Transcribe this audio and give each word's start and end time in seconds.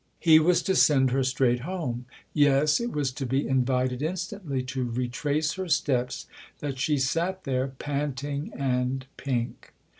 He 0.19 0.39
was 0.39 0.63
to 0.63 0.75
send 0.75 1.11
her 1.11 1.23
straight 1.23 1.59
home; 1.59 2.05
yes, 2.33 2.79
it 2.79 2.91
was 2.91 3.11
to 3.11 3.23
be 3.27 3.47
invited 3.47 4.01
instantly 4.01 4.63
to 4.63 4.83
retrace 4.89 5.53
her 5.53 5.67
steps 5.69 6.25
that 6.57 6.79
she 6.79 6.97
sat 6.97 7.43
there 7.43 7.67
panting 7.77 8.51
and 8.57 9.05
pink. 9.15 9.75